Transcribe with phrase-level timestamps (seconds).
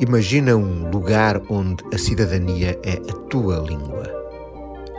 [0.00, 4.06] Imagina um lugar onde a cidadania é a tua língua.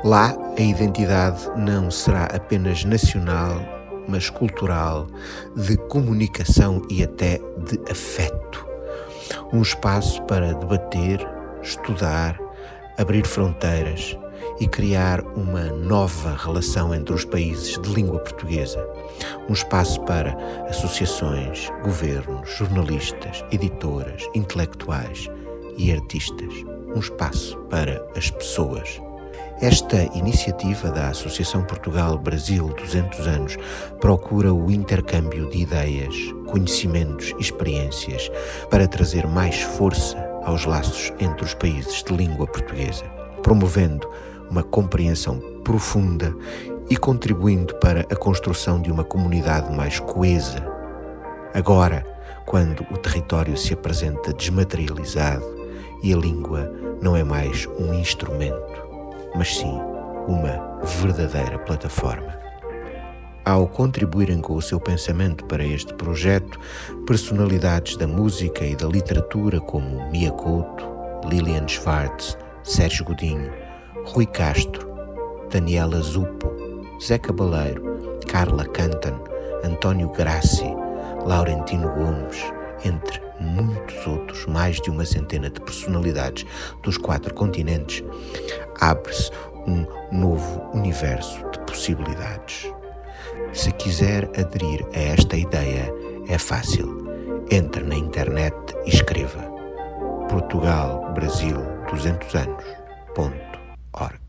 [0.04, 3.62] Lá, a identidade não será apenas nacional,
[4.10, 5.08] mas cultural,
[5.56, 8.68] de comunicação e até de afeto.
[9.54, 11.26] Um espaço para debater,
[11.64, 12.38] estudar,
[12.98, 14.18] abrir fronteiras
[14.60, 18.86] e criar uma nova relação entre os países de língua portuguesa.
[19.50, 25.30] Um espaço para associações, governos, jornalistas, editoras, intelectuais
[25.78, 26.54] e artistas.
[26.96, 29.02] Um espaço para as pessoas.
[29.62, 33.58] Esta iniciativa da Associação Portugal-Brasil 200 anos
[34.00, 36.16] procura o intercâmbio de ideias,
[36.48, 38.32] conhecimentos e experiências
[38.70, 43.04] para trazer mais força aos laços entre os países de língua portuguesa,
[43.50, 44.08] promovendo
[44.48, 46.36] uma compreensão profunda
[46.88, 50.64] e contribuindo para a construção de uma comunidade mais coesa.
[51.52, 52.06] Agora,
[52.46, 55.44] quando o território se apresenta desmaterializado
[56.04, 58.84] e a língua não é mais um instrumento,
[59.36, 59.80] mas sim
[60.28, 62.38] uma verdadeira plataforma.
[63.44, 66.60] Ao contribuírem com o seu pensamento para este projeto,
[67.08, 70.88] personalidades da música e da literatura como Mia Couto,
[71.28, 73.52] Lilian Schwartz, Sérgio Godinho,
[74.06, 74.88] Rui Castro,
[75.50, 76.52] Daniela Zupo,
[77.02, 79.20] Zé Cabaleiro, Carla Cantan,
[79.64, 80.68] António Grassi,
[81.26, 82.44] Laurentino Gomes,
[82.84, 86.46] entre muitos outros, mais de uma centena de personalidades
[86.84, 88.04] dos quatro continentes,
[88.80, 89.32] abre-se
[89.68, 92.72] um novo universo de possibilidades.
[93.54, 95.94] Se quiser aderir a esta ideia,
[96.28, 97.08] é fácil.
[97.52, 99.42] Entre na internet e escreva
[100.30, 102.64] Portugal Brasil 200 anos.
[103.16, 103.60] Ponto
[103.92, 104.29] org.